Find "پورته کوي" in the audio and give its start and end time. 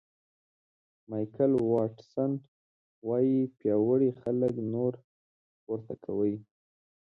5.63-6.35